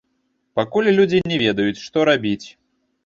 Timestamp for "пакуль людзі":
0.59-1.19